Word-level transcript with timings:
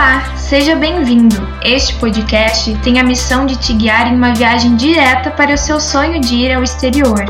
Olá, 0.00 0.34
seja 0.34 0.74
bem-vindo. 0.76 1.36
Este 1.62 1.94
podcast 1.96 2.74
tem 2.78 2.98
a 2.98 3.04
missão 3.04 3.44
de 3.44 3.54
te 3.58 3.74
guiar 3.74 4.10
em 4.10 4.16
uma 4.16 4.32
viagem 4.32 4.74
direta 4.74 5.30
para 5.30 5.52
o 5.52 5.58
seu 5.58 5.78
sonho 5.78 6.18
de 6.18 6.36
ir 6.36 6.54
ao 6.54 6.62
exterior. 6.62 7.22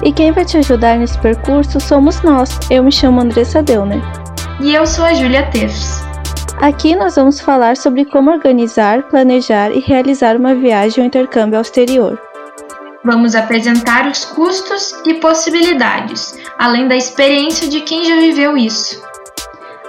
E 0.00 0.12
quem 0.12 0.30
vai 0.30 0.44
te 0.44 0.56
ajudar 0.58 0.96
nesse 0.96 1.18
percurso 1.18 1.80
somos 1.80 2.22
nós. 2.22 2.56
Eu 2.70 2.84
me 2.84 2.92
chamo 2.92 3.20
Andressa 3.20 3.64
Deuner. 3.64 4.00
E 4.60 4.72
eu 4.72 4.86
sou 4.86 5.04
a 5.04 5.12
Júlia 5.12 5.50
Tefes. 5.50 6.04
Aqui 6.60 6.94
nós 6.94 7.16
vamos 7.16 7.40
falar 7.40 7.76
sobre 7.76 8.04
como 8.04 8.30
organizar, 8.30 9.02
planejar 9.08 9.72
e 9.72 9.80
realizar 9.80 10.36
uma 10.36 10.54
viagem 10.54 11.00
ou 11.00 11.06
intercâmbio 11.08 11.56
ao 11.56 11.62
exterior. 11.62 12.16
Vamos 13.04 13.34
apresentar 13.34 14.06
os 14.06 14.24
custos 14.24 14.94
e 15.04 15.14
possibilidades, 15.14 16.38
além 16.56 16.86
da 16.86 16.94
experiência 16.94 17.68
de 17.68 17.80
quem 17.80 18.04
já 18.04 18.14
viveu 18.20 18.56
isso. 18.56 19.02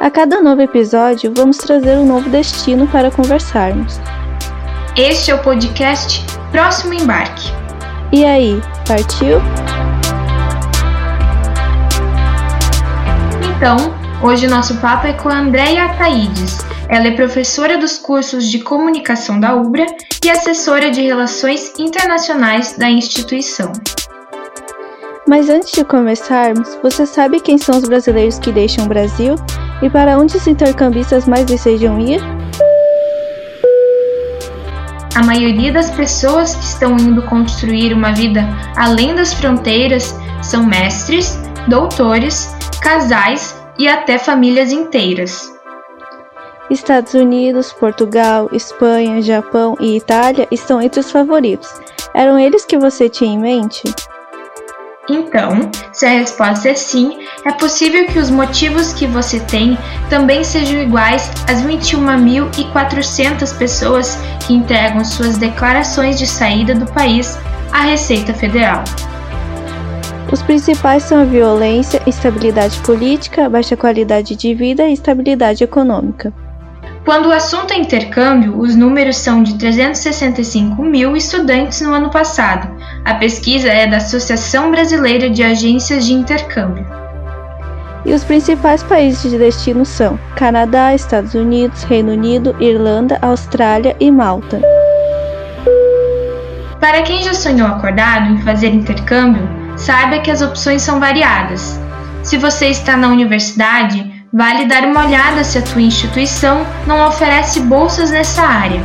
A 0.04 0.12
cada 0.12 0.42
novo 0.42 0.62
episódio, 0.62 1.32
vamos 1.34 1.56
trazer 1.56 1.98
um 1.98 2.06
novo 2.06 2.30
destino 2.30 2.86
para 2.86 3.10
conversarmos. 3.10 4.02
Este 4.98 5.32
é 5.32 5.34
o 5.34 5.42
podcast 5.42 6.26
Próximo 6.52 6.94
Embarque. 6.94 7.48
E 8.12 8.26
aí, 8.26 8.62
partiu? 8.86 9.38
Então, 13.56 13.78
hoje 14.22 14.46
nosso 14.46 14.76
papo 14.82 15.08
é 15.08 15.14
com 15.14 15.30
a 15.30 15.40
Andréia 15.40 15.86
Ataídes. 15.86 16.58
Ela 16.90 17.08
é 17.08 17.12
professora 17.12 17.78
dos 17.78 17.98
cursos 17.98 18.50
de 18.50 18.60
comunicação 18.60 19.40
da 19.40 19.56
UBRA 19.56 19.86
e 20.22 20.30
assessora 20.30 20.92
de 20.92 21.02
relações 21.02 21.72
internacionais 21.80 22.76
da 22.78 22.90
instituição. 22.90 23.72
Mas 25.26 25.50
antes 25.50 25.72
de 25.72 25.86
começarmos, 25.86 26.78
você 26.84 27.06
sabe 27.06 27.40
quem 27.40 27.58
são 27.58 27.78
os 27.78 27.88
brasileiros 27.88 28.38
que 28.38 28.52
deixam 28.52 28.84
o 28.84 28.90
Brasil 28.90 29.36
e 29.84 29.90
para 29.90 30.18
onde 30.18 30.38
os 30.38 30.48
intercambistas 30.48 31.28
mais 31.28 31.46
desejam 31.46 32.00
ir? 32.00 32.22
A 35.14 35.22
maioria 35.22 35.74
das 35.74 35.92
pessoas 35.92 36.56
que 36.56 36.64
estão 36.64 36.94
indo 36.94 37.22
construir 37.24 37.94
uma 37.94 38.14
vida 38.14 38.48
além 38.78 39.14
das 39.14 39.34
fronteiras 39.34 40.18
são 40.42 40.66
mestres, 40.66 41.38
doutores, 41.68 42.56
casais 42.82 43.62
e 43.78 43.88
até 43.88 44.18
famílias 44.18 44.72
inteiras. 44.72 45.52
Estados 46.70 47.14
Unidos, 47.14 47.74
Portugal, 47.74 48.50
Espanha, 48.54 49.22
Japão 49.22 49.76
e 49.80 49.98
Itália 49.98 50.48
estão 50.50 50.82
entre 50.82 51.02
os 51.02 51.12
favoritos. 51.12 51.70
Eram 52.14 52.40
eles 52.40 52.66
que 52.66 52.78
você 52.78 53.10
tinha 53.10 53.34
em 53.34 53.38
mente? 53.38 53.84
Então, 55.10 55.70
se 55.92 56.06
a 56.06 56.10
resposta 56.10 56.70
é 56.70 56.76
sim, 56.76 57.28
é 57.46 57.52
possível 57.52 58.06
que 58.08 58.18
os 58.18 58.30
motivos 58.30 58.94
que 58.94 59.06
você 59.06 59.38
tem 59.42 59.78
também 60.10 60.46
sejam 60.46 60.82
iguais 60.82 61.30
às 61.46 61.62
21.400 61.62 63.58
pessoas 63.58 64.18
que 64.48 64.54
entregam 64.54 65.04
suas 65.04 65.38
declarações 65.38 66.18
de 66.18 66.26
saída 66.26 66.74
do 66.74 66.86
país 66.86 67.38
à 67.74 67.82
Receita 67.82 68.34
Federal. 68.34 68.82
Os 70.32 70.42
principais 70.42 71.04
são 71.04 71.20
a 71.20 71.26
violência, 71.26 72.02
instabilidade 72.08 72.80
política, 72.80 73.50
baixa 73.50 73.76
qualidade 73.76 74.38
de 74.38 74.56
vida 74.56 74.88
e 74.88 74.94
estabilidade 74.94 75.66
econômica. 75.66 76.34
Quando 77.04 77.28
o 77.28 77.34
assunto 77.34 77.74
é 77.74 77.78
intercâmbio, 77.78 78.58
os 78.58 78.76
números 78.78 79.18
são 79.18 79.44
de 79.44 79.56
365 79.58 80.82
mil 80.82 81.18
estudantes 81.18 81.82
no 81.82 81.94
ano 81.94 82.10
passado. 82.10 82.70
A 83.06 83.16
pesquisa 83.16 83.68
é 83.68 83.86
da 83.86 83.98
Associação 83.98 84.72
Brasileira 84.72 85.30
de 85.30 85.44
Agências 85.44 86.06
de 86.06 86.14
Intercâmbio. 86.14 86.86
E 88.06 88.14
os 88.14 88.24
principais 88.24 88.82
países 88.82 89.30
de 89.30 89.38
destino 89.38 89.86
são 89.86 90.18
Canadá, 90.38 90.96
Estados 90.96 91.34
Unidos, 91.34 91.84
Reino 91.84 92.14
Unido, 92.14 92.56
Irlanda, 92.62 93.20
Austrália 93.22 93.94
e 94.00 94.10
Malta. 94.10 94.62
Para 96.80 97.02
quem 97.02 97.22
já 97.22 97.34
sonhou 97.34 97.68
acordado 97.68 98.32
em 98.32 98.42
fazer 98.42 98.70
intercâmbio, 98.70 99.50
saiba 99.76 100.20
que 100.20 100.32
as 100.32 100.42
opções 100.42 100.82
são 100.82 100.98
variadas. 101.00 101.80
Se 102.24 102.38
você 102.38 102.68
está 102.68 102.96
na 102.96 103.10
universidade, 103.10 104.26
vale 104.32 104.66
dar 104.66 104.84
uma 104.86 105.06
olhada 105.06 105.44
se 105.44 105.58
a 105.58 105.62
tua 105.62 105.82
instituição 105.82 106.66
não 106.88 107.06
oferece 107.08 107.60
bolsas 107.60 108.12
nessa 108.12 108.44
área. 108.44 108.82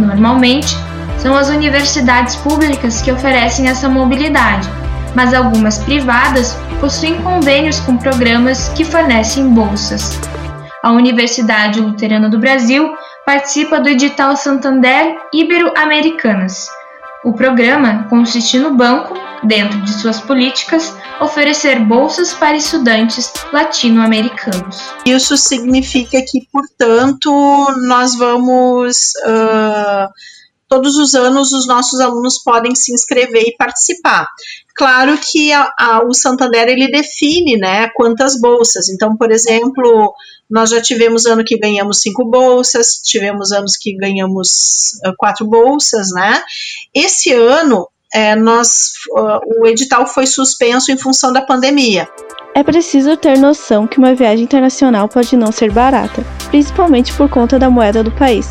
Normalmente, 0.00 0.76
são 1.18 1.36
as 1.36 1.48
universidades 1.48 2.36
públicas 2.36 3.00
que 3.00 3.10
oferecem 3.10 3.68
essa 3.68 3.88
mobilidade, 3.88 4.68
mas 5.14 5.32
algumas 5.32 5.78
privadas 5.78 6.56
possuem 6.80 7.20
convênios 7.22 7.80
com 7.80 7.96
programas 7.96 8.68
que 8.70 8.84
fornecem 8.84 9.48
bolsas. 9.48 10.18
A 10.82 10.92
Universidade 10.92 11.80
Luterana 11.80 12.28
do 12.28 12.38
Brasil 12.38 12.94
participa 13.24 13.80
do 13.80 13.88
edital 13.88 14.36
Santander 14.36 15.16
Ibero-Americanas. 15.32 16.68
O 17.24 17.32
programa 17.32 18.06
consiste 18.10 18.58
no 18.58 18.74
banco, 18.74 19.14
dentro 19.42 19.80
de 19.80 19.94
suas 19.94 20.20
políticas, 20.20 20.94
oferecer 21.20 21.80
bolsas 21.80 22.34
para 22.34 22.54
estudantes 22.54 23.32
latino-americanos. 23.50 24.92
Isso 25.06 25.38
significa 25.38 26.20
que, 26.20 26.46
portanto, 26.52 27.32
nós 27.86 28.14
vamos. 28.18 29.12
Uh, 29.26 30.08
todos 30.68 30.96
os 30.96 31.14
anos 31.14 31.52
os 31.52 31.66
nossos 31.66 32.00
alunos 32.00 32.42
podem 32.42 32.74
se 32.74 32.92
inscrever 32.92 33.44
e 33.46 33.56
participar. 33.56 34.26
Claro 34.74 35.16
que 35.18 35.52
a, 35.52 35.72
a, 35.78 36.04
o 36.04 36.12
Santander 36.12 36.68
ele 36.68 36.90
define 36.90 37.56
né, 37.56 37.88
quantas 37.94 38.40
bolsas. 38.40 38.88
Então, 38.88 39.16
por 39.16 39.30
exemplo, 39.30 40.12
nós 40.50 40.70
já 40.70 40.80
tivemos 40.80 41.26
ano 41.26 41.44
que 41.44 41.58
ganhamos 41.58 42.00
cinco 42.00 42.24
bolsas, 42.24 43.00
tivemos 43.04 43.52
anos 43.52 43.76
que 43.76 43.96
ganhamos 43.96 44.92
quatro 45.16 45.46
bolsas, 45.46 46.10
né? 46.12 46.42
Esse 46.92 47.32
ano 47.32 47.88
é, 48.12 48.36
nós, 48.36 48.92
o 49.58 49.66
edital 49.66 50.06
foi 50.06 50.26
suspenso 50.26 50.92
em 50.92 50.96
função 50.96 51.32
da 51.32 51.42
pandemia. 51.42 52.08
É 52.54 52.62
preciso 52.62 53.16
ter 53.16 53.36
noção 53.36 53.84
que 53.84 53.98
uma 53.98 54.14
viagem 54.14 54.44
internacional 54.44 55.08
pode 55.08 55.36
não 55.36 55.50
ser 55.50 55.72
barata, 55.72 56.24
principalmente 56.50 57.12
por 57.14 57.28
conta 57.28 57.58
da 57.58 57.68
moeda 57.68 58.04
do 58.04 58.12
país. 58.12 58.48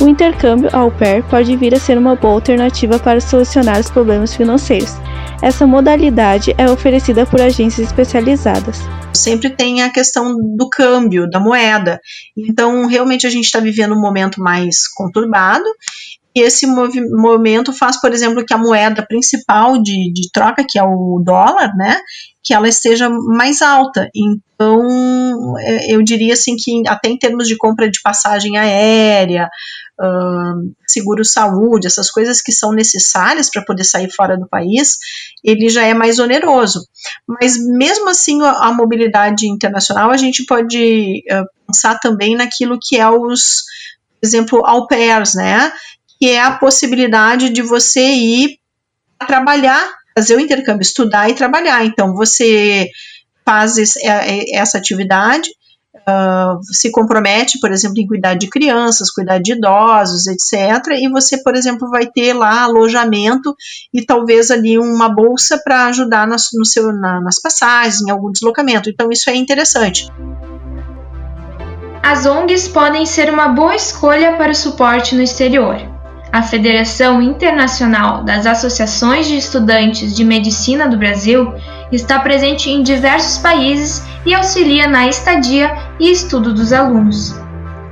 O 0.00 0.08
intercâmbio 0.08 0.68
au 0.72 0.90
pair 0.90 1.22
pode 1.24 1.56
vir 1.56 1.74
a 1.74 1.80
ser 1.80 1.96
uma 1.96 2.16
boa 2.16 2.34
alternativa 2.34 2.98
para 2.98 3.20
solucionar 3.20 3.80
os 3.80 3.90
problemas 3.90 4.34
financeiros. 4.34 4.94
Essa 5.40 5.66
modalidade 5.66 6.54
é 6.58 6.70
oferecida 6.70 7.24
por 7.24 7.40
agências 7.40 7.86
especializadas. 7.86 8.78
Sempre 9.12 9.50
tem 9.50 9.82
a 9.82 9.90
questão 9.90 10.36
do 10.56 10.68
câmbio, 10.68 11.28
da 11.28 11.38
moeda. 11.38 12.00
Então, 12.36 12.86
realmente, 12.86 13.26
a 13.26 13.30
gente 13.30 13.44
está 13.44 13.60
vivendo 13.60 13.94
um 13.94 14.00
momento 14.00 14.40
mais 14.40 14.88
conturbado 14.88 15.64
e 16.34 16.40
esse 16.40 16.66
momento 16.66 17.72
faz, 17.72 18.00
por 18.00 18.12
exemplo, 18.12 18.44
que 18.44 18.52
a 18.52 18.58
moeda 18.58 19.06
principal 19.06 19.80
de, 19.80 20.12
de 20.12 20.28
troca, 20.32 20.64
que 20.68 20.76
é 20.78 20.82
o 20.82 21.22
dólar, 21.24 21.70
né, 21.76 22.00
que 22.42 22.52
ela 22.52 22.68
esteja 22.68 23.08
mais 23.08 23.62
alta. 23.62 24.08
Então, 24.14 24.82
eu 25.88 26.02
diria 26.02 26.34
assim 26.34 26.56
que 26.56 26.82
até 26.86 27.08
em 27.08 27.18
termos 27.18 27.46
de 27.46 27.56
compra 27.56 27.90
de 27.90 28.00
passagem 28.02 28.56
aérea, 28.56 29.48
uh, 30.00 30.74
seguro-saúde, 30.86 31.86
essas 31.86 32.10
coisas 32.10 32.40
que 32.40 32.52
são 32.52 32.72
necessárias 32.72 33.50
para 33.50 33.64
poder 33.64 33.84
sair 33.84 34.10
fora 34.10 34.36
do 34.36 34.48
país, 34.48 34.96
ele 35.42 35.68
já 35.68 35.84
é 35.84 35.94
mais 35.94 36.18
oneroso. 36.18 36.86
Mas 37.26 37.56
mesmo 37.58 38.08
assim, 38.08 38.42
a, 38.42 38.68
a 38.68 38.72
mobilidade 38.72 39.46
internacional, 39.46 40.10
a 40.10 40.16
gente 40.16 40.44
pode 40.46 41.22
uh, 41.30 41.44
pensar 41.66 41.98
também 41.98 42.36
naquilo 42.36 42.78
que 42.80 42.96
é 42.96 43.08
os, 43.08 43.64
por 44.20 44.26
exemplo, 44.26 44.66
au 44.66 44.86
pairs, 44.86 45.34
né? 45.34 45.72
que 46.18 46.30
é 46.30 46.40
a 46.40 46.52
possibilidade 46.52 47.50
de 47.50 47.62
você 47.62 48.00
ir 48.00 48.58
trabalhar, 49.26 49.86
fazer 50.16 50.36
o 50.36 50.40
intercâmbio, 50.40 50.82
estudar 50.82 51.28
e 51.28 51.34
trabalhar. 51.34 51.84
Então, 51.84 52.14
você 52.14 52.88
faz 53.44 53.76
é, 53.96 54.08
é, 54.08 54.56
essa 54.56 54.78
atividade, 54.78 55.50
uh, 56.08 56.58
se 56.72 56.90
compromete, 56.90 57.58
por 57.60 57.70
exemplo, 57.70 57.98
em 57.98 58.06
cuidar 58.06 58.34
de 58.34 58.48
crianças, 58.48 59.10
cuidar 59.10 59.38
de 59.38 59.52
idosos, 59.52 60.26
etc. 60.26 60.86
E 60.98 61.08
você, 61.08 61.42
por 61.42 61.54
exemplo, 61.54 61.88
vai 61.88 62.06
ter 62.06 62.32
lá 62.32 62.62
alojamento 62.62 63.54
e 63.92 64.04
talvez 64.04 64.50
ali 64.50 64.78
uma 64.78 65.08
bolsa 65.08 65.60
para 65.62 65.86
ajudar 65.86 66.26
nas, 66.26 66.48
no 66.54 66.64
seu, 66.64 66.92
na, 66.92 67.20
nas 67.20 67.40
passagens, 67.40 68.00
em 68.00 68.10
algum 68.10 68.30
deslocamento. 68.30 68.90
Então, 68.90 69.08
isso 69.10 69.30
é 69.30 69.34
interessante. 69.34 70.08
As 72.02 72.26
ONGs 72.26 72.68
podem 72.68 73.06
ser 73.06 73.32
uma 73.32 73.48
boa 73.48 73.74
escolha 73.74 74.36
para 74.36 74.52
o 74.52 74.54
suporte 74.54 75.14
no 75.14 75.22
exterior. 75.22 75.76
A 76.30 76.42
Federação 76.42 77.22
Internacional 77.22 78.24
das 78.24 78.44
Associações 78.44 79.26
de 79.26 79.36
Estudantes 79.36 80.14
de 80.14 80.24
Medicina 80.24 80.86
do 80.86 80.98
Brasil 80.98 81.54
está 81.92 82.18
presente 82.18 82.70
em 82.70 82.82
diversos 82.82 83.38
países 83.38 84.04
e 84.26 84.34
auxilia 84.34 84.88
na 84.88 85.08
estadia 85.08 85.76
e 86.00 86.10
estudo 86.10 86.52
dos 86.52 86.72
alunos. 86.72 87.34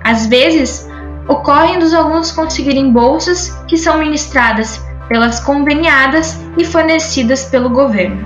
Às 0.05 0.27
vezes, 0.27 0.89
ocorrem 1.29 1.79
dos 1.79 1.95
alunos 1.95 2.33
conseguirem 2.33 2.93
bolsas 2.93 3.51
que 3.69 3.77
são 3.77 3.99
ministradas 3.99 4.81
pelas 5.09 5.41
conveniadas 5.41 6.39
e 6.57 6.65
fornecidas 6.65 7.45
pelo 7.45 7.71
governo. 7.71 8.25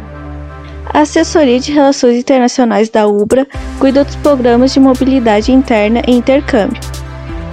A 0.93 1.01
Assessoria 1.01 1.59
de 1.59 1.73
Relações 1.73 2.17
Internacionais 2.17 2.89
da 2.89 3.07
UBRA 3.07 3.47
cuida 3.79 4.05
dos 4.05 4.17
programas 4.17 4.73
de 4.73 4.81
mobilidade 4.81 5.53
interna 5.53 6.01
e 6.07 6.13
intercâmbio 6.13 6.81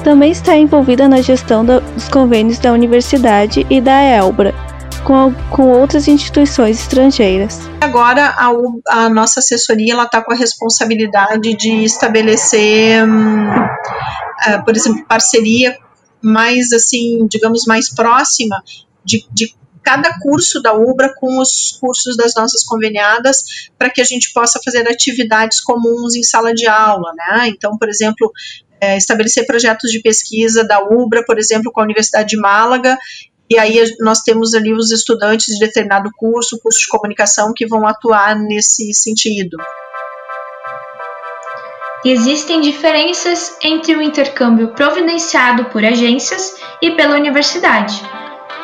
Também 0.04 0.31
está 0.31 0.56
envolvida 0.56 1.09
na 1.09 1.19
gestão 1.21 1.66
dos 1.66 2.07
convênios 2.09 2.59
da 2.59 2.71
universidade 2.71 3.66
e 3.69 3.81
da 3.81 4.01
ELBRA, 4.01 4.54
com, 5.04 5.34
com 5.50 5.68
outras 5.70 6.08
instituições 6.08 6.80
estrangeiras. 6.80 7.60
Agora 7.82 8.28
a, 8.38 8.50
a 8.90 9.10
nossa 9.10 9.40
assessoria 9.40 10.02
está 10.02 10.22
com 10.22 10.34
a 10.34 10.36
responsabilidade 10.36 11.56
de 11.56 11.84
estabelecer, 11.84 13.06
hum, 13.06 13.50
uh, 13.50 14.66
por 14.66 14.76
exemplo, 14.76 15.06
parceria 15.06 15.78
mais 16.22 16.72
assim, 16.72 17.28
digamos, 17.28 17.66
mais 17.66 17.94
próxima 17.94 18.64
de, 19.04 19.26
de 19.32 19.54
cada 19.84 20.18
curso 20.20 20.62
da 20.62 20.74
UBRA 20.74 21.14
com 21.18 21.40
os 21.40 21.78
cursos 21.80 22.16
das 22.16 22.34
nossas 22.36 22.64
conveniadas 22.64 23.70
para 23.78 23.90
que 23.90 24.00
a 24.00 24.06
gente 24.06 24.32
possa 24.32 24.60
fazer 24.64 24.88
atividades 24.88 25.60
comuns 25.60 26.16
em 26.16 26.24
sala 26.24 26.54
de 26.54 26.66
aula, 26.66 27.12
né? 27.14 27.50
Então, 27.50 27.78
por 27.78 27.90
exemplo, 27.90 28.32
é, 28.80 28.98
estabelecer 28.98 29.46
projetos 29.46 29.92
de 29.92 30.02
pesquisa 30.02 30.64
da 30.66 30.80
UBRA, 30.82 31.24
por 31.26 31.38
exemplo, 31.38 31.72
com 31.72 31.82
a 31.82 31.84
Universidade 31.84 32.30
de 32.30 32.38
Málaga, 32.38 32.98
e 33.50 33.57
aí 33.57 33.84
nós 34.00 34.22
temos 34.22 34.54
ali 34.54 34.74
os 34.74 34.92
estudantes 34.92 35.56
de 35.56 35.60
determinado 35.60 36.10
curso, 36.16 36.60
curso 36.62 36.80
de 36.80 36.88
comunicação, 36.88 37.54
que 37.56 37.68
vão 37.68 37.88
atuar 37.88 38.36
nesse 38.36 38.94
sentido. 38.94 39.57
Existem 42.06 42.60
diferenças 42.60 43.57
entre 43.63 43.95
o 43.95 44.01
intercâmbio 44.01 44.74
providenciado 44.74 45.66
por 45.66 45.86
agências 45.86 46.56
e 46.81 46.92
pela 46.92 47.16
universidade. 47.16 48.01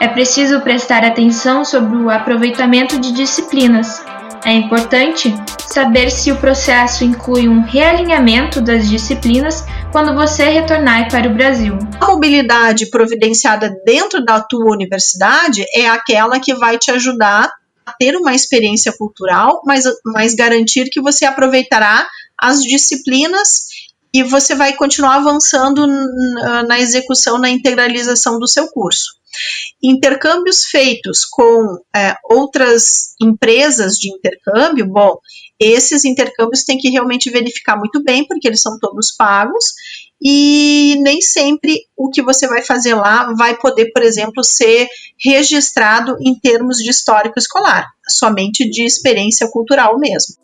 É 0.02 0.08
preciso 0.08 0.60
prestar 0.62 1.06
atenção 1.06 1.64
sobre 1.64 1.98
o 1.98 2.10
aproveitamento 2.10 3.00
de 3.00 3.12
disciplinas. 3.12 4.04
É 4.46 4.54
importante 4.54 5.34
saber 5.68 6.10
se 6.10 6.32
o 6.32 6.38
processo 6.38 7.04
inclui 7.04 7.48
um 7.48 7.62
realinhamento 7.62 8.62
das 8.62 8.90
disciplinas 8.90 9.64
quando 9.92 10.14
você 10.14 10.46
retornar 10.46 11.10
para 11.10 11.28
o 11.28 11.34
Brasil. 11.34 11.78
A 12.00 12.08
mobilidade 12.08 12.90
providenciada 12.90 13.76
dentro 13.86 14.24
da 14.24 14.40
tua 14.42 14.74
universidade 14.74 15.66
é 15.74 15.88
aquela 15.88 16.40
que 16.40 16.54
vai 16.56 16.78
te 16.78 16.90
ajudar 16.92 17.52
a 17.86 17.92
ter 17.94 18.16
uma 18.16 18.34
experiência 18.34 18.94
cultural, 18.98 19.62
mas, 19.66 19.84
mas 20.06 20.34
garantir 20.34 20.90
que 20.90 21.02
você 21.02 21.26
aproveitará 21.26 22.08
as 22.40 22.62
disciplinas 22.62 23.68
e 24.14 24.24
você 24.24 24.56
vai 24.56 24.74
continuar 24.76 25.16
avançando 25.16 25.86
na 26.68 26.80
execução, 26.80 27.38
na 27.38 27.50
integralização 27.50 28.40
do 28.40 28.48
seu 28.48 28.68
curso. 28.70 29.19
Intercâmbios 29.82 30.66
feitos 30.66 31.26
com 31.26 31.78
é, 31.96 32.16
outras 32.30 33.14
empresas 33.22 33.96
de 33.96 34.10
intercâmbio, 34.10 34.88
bom, 34.88 35.18
esses 35.60 36.06
intercâmbios 36.06 36.64
tem 36.64 36.78
que 36.78 36.90
realmente 36.90 37.30
verificar 37.30 37.78
muito 37.78 38.02
bem, 38.04 38.26
porque 38.26 38.48
eles 38.48 38.62
são 38.62 38.78
todos 38.80 39.14
pagos, 39.16 39.66
e 40.22 40.98
nem 41.02 41.22
sempre 41.22 41.82
o 41.98 42.10
que 42.10 42.22
você 42.22 42.48
vai 42.48 42.62
fazer 42.62 42.94
lá 42.94 43.34
vai 43.38 43.58
poder, 43.58 43.92
por 43.94 44.04
exemplo, 44.04 44.44
ser 44.44 44.88
registrado 45.24 46.18
em 46.22 46.38
termos 46.40 46.78
de 46.78 46.90
histórico 46.90 47.38
escolar, 47.38 47.88
somente 48.08 48.70
de 48.70 48.84
experiência 48.84 49.48
cultural 49.50 49.98
mesmo. 49.98 50.36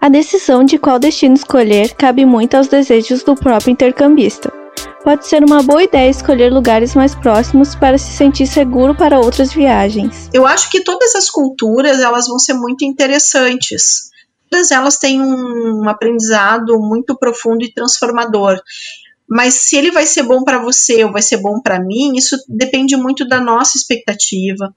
A 0.00 0.08
decisão 0.08 0.64
de 0.64 0.78
qual 0.78 0.98
destino 0.98 1.34
escolher 1.34 1.94
cabe 1.94 2.24
muito 2.24 2.54
aos 2.54 2.68
desejos 2.68 3.22
do 3.22 3.34
próprio 3.34 3.72
intercambista. 3.72 4.59
Pode 5.02 5.26
ser 5.26 5.42
uma 5.42 5.62
boa 5.62 5.82
ideia 5.82 6.10
escolher 6.10 6.52
lugares 6.52 6.94
mais 6.94 7.14
próximos 7.14 7.74
para 7.74 7.96
se 7.96 8.12
sentir 8.12 8.46
seguro 8.46 8.94
para 8.94 9.18
outras 9.18 9.52
viagens. 9.52 10.28
Eu 10.32 10.46
acho 10.46 10.70
que 10.70 10.84
todas 10.84 11.14
as 11.14 11.30
culturas 11.30 12.00
elas 12.00 12.28
vão 12.28 12.38
ser 12.38 12.52
muito 12.52 12.84
interessantes. 12.84 14.10
Todas 14.50 14.70
elas 14.70 14.98
têm 14.98 15.20
um 15.20 15.88
aprendizado 15.88 16.78
muito 16.78 17.16
profundo 17.16 17.64
e 17.64 17.72
transformador. 17.72 18.60
Mas 19.28 19.54
se 19.54 19.76
ele 19.76 19.90
vai 19.90 20.04
ser 20.04 20.24
bom 20.24 20.42
para 20.42 20.58
você 20.58 21.04
ou 21.04 21.12
vai 21.12 21.22
ser 21.22 21.38
bom 21.38 21.60
para 21.62 21.80
mim, 21.80 22.16
isso 22.16 22.36
depende 22.48 22.96
muito 22.96 23.26
da 23.26 23.40
nossa 23.40 23.78
expectativa, 23.78 24.74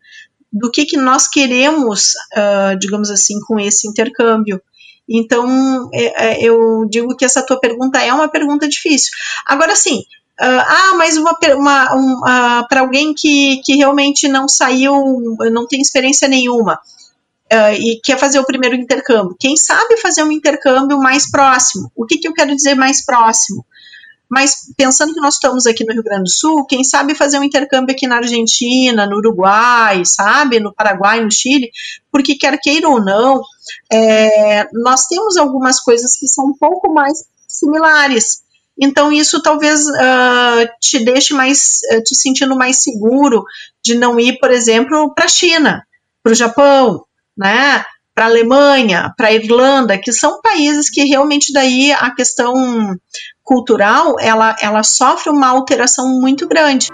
do 0.52 0.70
que, 0.70 0.86
que 0.86 0.96
nós 0.96 1.28
queremos, 1.28 2.14
uh, 2.38 2.78
digamos 2.80 3.10
assim, 3.10 3.40
com 3.48 3.60
esse 3.60 3.88
intercâmbio. 3.90 4.62
Então, 5.08 5.90
é, 5.94 6.28
é, 6.28 6.44
eu 6.44 6.86
digo 6.90 7.16
que 7.16 7.26
essa 7.26 7.46
tua 7.46 7.60
pergunta 7.60 8.00
é 8.00 8.14
uma 8.14 8.28
pergunta 8.28 8.68
difícil. 8.68 9.12
Agora, 9.46 9.76
sim, 9.76 10.00
uh, 10.00 10.64
ah, 10.68 10.94
mas 10.98 11.18
uma, 11.18 11.38
uma 11.56 11.96
um, 11.96 12.14
uh, 12.20 12.68
para 12.68 12.82
alguém 12.82 13.14
que, 13.14 13.62
que 13.64 13.76
realmente 13.76 14.28
não 14.28 14.48
saiu, 14.48 14.94
não 15.52 15.68
tem 15.68 15.82
experiência 15.82 16.28
nenhuma. 16.28 16.80
Uh, 17.52 17.74
e 17.78 18.02
quer 18.04 18.18
fazer 18.18 18.40
o 18.40 18.46
primeiro 18.46 18.76
intercâmbio. 18.76 19.36
Quem 19.40 19.56
sabe 19.56 19.98
fazer 19.98 20.24
um 20.24 20.32
intercâmbio 20.32 20.98
mais 20.98 21.30
próximo? 21.30 21.92
O 21.96 22.06
que, 22.06 22.18
que 22.18 22.28
eu 22.28 22.34
quero 22.34 22.56
dizer 22.56 22.74
mais 22.74 23.06
próximo? 23.06 23.64
Mas 24.34 24.66
pensando 24.76 25.14
que 25.14 25.22
nós 25.22 25.36
estamos 25.36 25.68
aqui 25.68 25.86
no 25.86 25.94
Rio 25.94 26.02
Grande 26.02 26.24
do 26.24 26.30
Sul, 26.30 26.66
quem 26.66 26.84
sabe 26.84 27.14
fazer 27.14 27.38
um 27.38 27.44
intercâmbio 27.44 27.94
aqui 27.94 28.08
na 28.08 28.16
Argentina, 28.16 29.06
no 29.06 29.18
Uruguai, 29.18 30.02
sabe, 30.06 30.60
no 30.60 30.74
Paraguai, 30.74 31.24
no 31.24 31.30
Chile, 31.30 31.70
porque 32.12 32.34
quer 32.34 32.60
queira 32.60 32.90
ou 32.90 33.00
não, 33.00 33.44
é, 33.92 34.68
nós 34.74 35.06
temos 35.06 35.38
algumas 35.38 35.80
coisas 35.80 36.18
que 36.18 36.28
são 36.28 36.46
um 36.48 36.58
pouco 36.58 36.92
mais 36.92 37.26
similares. 37.48 38.42
Então 38.76 39.12
isso 39.12 39.40
talvez 39.40 39.86
uh, 39.86 40.68
te 40.82 41.06
deixe 41.06 41.36
mais, 41.36 41.82
uh, 41.92 42.02
te 42.02 42.16
sentindo 42.16 42.56
mais 42.56 42.82
seguro 42.82 43.44
de 43.84 43.94
não 43.94 44.20
ir, 44.20 44.40
por 44.40 44.50
exemplo, 44.50 45.14
para 45.14 45.26
a 45.26 45.30
China, 45.30 45.86
para 46.24 46.32
o 46.32 46.36
Japão, 46.36 47.06
né? 47.38 47.86
Para 48.16 48.26
a 48.26 48.28
Alemanha, 48.30 49.14
para 49.18 49.28
a 49.28 49.34
Irlanda, 49.34 49.98
que 49.98 50.12
são 50.12 50.42
países 50.42 50.90
que 50.90 51.04
realmente 51.04 51.52
daí 51.52 51.92
a 51.92 52.14
questão 52.14 52.54
cultural 53.44 54.16
ela, 54.20 54.56
ela 54.62 54.84
sofre 54.84 55.30
uma 55.30 55.48
alteração 55.48 56.20
muito 56.20 56.48
grande. 56.48 56.88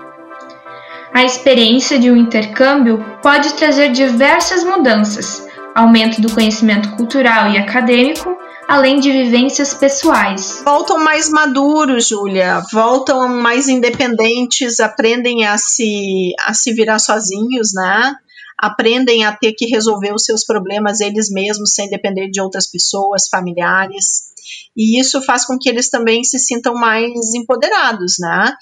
A 1.14 1.24
experiência 1.24 2.00
de 2.00 2.10
um 2.12 2.16
intercâmbio 2.16 3.04
pode 3.22 3.54
trazer 3.56 3.92
diversas 3.92 4.64
mudanças, 4.64 5.46
aumento 5.76 6.22
do 6.22 6.34
conhecimento 6.34 6.96
cultural 6.96 7.50
e 7.50 7.58
acadêmico, 7.58 8.38
além 8.68 9.00
de 9.00 9.12
vivências 9.12 9.74
pessoais. 9.74 10.62
Voltam 10.64 11.00
mais 11.00 11.28
maduros, 11.30 12.08
Júlia, 12.08 12.62
voltam 12.72 13.28
mais 13.28 13.68
independentes, 13.68 14.80
aprendem 14.80 15.46
a 15.46 15.58
se, 15.58 16.34
a 16.40 16.54
se 16.54 16.72
virar 16.74 17.00
sozinhos, 17.00 17.74
né? 17.74 18.14
Aprendem 18.60 19.24
a 19.24 19.36
ter 19.36 19.54
que 19.54 19.66
resolver 19.68 20.14
os 20.14 20.26
seus 20.26 20.46
problemas 20.46 21.00
eles 21.00 21.32
mesmos, 21.32 21.74
sem 21.74 21.90
depender 21.90 22.30
de 22.30 22.42
outras 22.42 22.70
pessoas, 22.70 23.30
familiares. 23.30 24.30
E 24.76 25.00
isso 25.00 25.22
faz 25.22 25.46
com 25.46 25.58
que 25.58 25.70
eles 25.70 25.90
também 25.90 26.24
se 26.24 26.38
sintam 26.38 26.74
mais 26.74 27.34
empoderados, 27.34 28.16
né? 28.20 28.54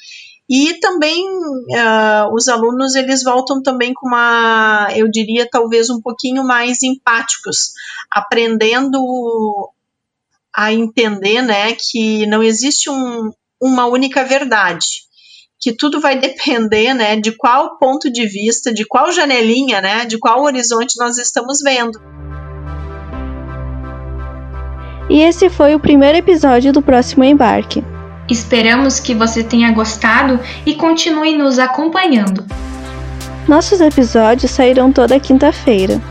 E 0.49 0.75
também 0.75 1.27
uh, 1.27 2.33
os 2.33 2.47
alunos 2.47 2.95
eles 2.95 3.23
voltam 3.23 3.61
também 3.61 3.93
com 3.93 4.07
uma, 4.07 4.87
eu 4.95 5.09
diria 5.09 5.47
talvez 5.49 5.89
um 5.89 6.01
pouquinho 6.01 6.43
mais 6.43 6.81
empáticos, 6.83 7.73
aprendendo 8.09 8.97
a 10.55 10.71
entender, 10.71 11.41
né, 11.41 11.75
que 11.75 12.25
não 12.27 12.41
existe 12.41 12.89
um, 12.89 13.31
uma 13.61 13.85
única 13.85 14.23
verdade 14.23 15.06
que 15.59 15.75
tudo 15.75 15.99
vai 15.99 16.19
depender, 16.19 16.93
né, 16.93 17.15
de 17.15 17.31
qual 17.31 17.77
ponto 17.77 18.11
de 18.11 18.25
vista, 18.27 18.73
de 18.73 18.85
qual 18.85 19.11
janelinha, 19.11 19.81
né, 19.81 20.05
de 20.05 20.17
qual 20.17 20.43
horizonte 20.43 20.99
nós 20.99 21.17
estamos 21.17 21.59
vendo. 21.63 21.99
E 25.09 25.21
esse 25.21 25.49
foi 25.49 25.73
o 25.73 25.79
primeiro 25.79 26.17
episódio 26.17 26.73
do 26.73 26.81
próximo 26.81 27.23
embarque. 27.23 27.83
Esperamos 28.29 28.99
que 28.99 29.15
você 29.15 29.41
tenha 29.41 29.71
gostado 29.71 30.39
e 30.65 30.75
continue 30.75 31.37
nos 31.37 31.57
acompanhando. 31.57 32.45
Nossos 33.47 33.79
episódios 33.79 34.51
sairão 34.51 34.91
toda 34.91 35.17
quinta-feira. 35.19 36.01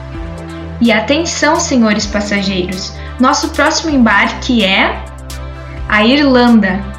E 0.80 0.90
atenção, 0.90 1.60
senhores 1.60 2.06
passageiros, 2.06 2.92
nosso 3.20 3.50
próximo 3.50 3.90
embarque 3.94 4.64
é 4.64 5.04
a 5.88 6.04
Irlanda. 6.04 6.95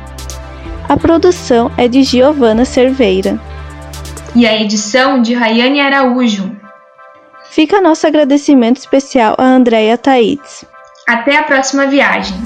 A 0.89 0.95
produção 0.95 1.69
é 1.75 1.85
de 1.87 2.01
Giovana 2.01 2.63
Cerveira. 2.63 3.37
E 4.33 4.47
a 4.47 4.55
edição 4.55 5.21
de 5.21 5.33
Rayane 5.33 5.81
Araújo. 5.81 6.55
Fica 7.49 7.81
nosso 7.81 8.07
agradecimento 8.07 8.77
especial 8.77 9.35
a 9.37 9.43
Andréia 9.43 9.97
Taites. 9.97 10.63
Até 11.05 11.35
a 11.37 11.43
próxima 11.43 11.87
viagem! 11.87 12.37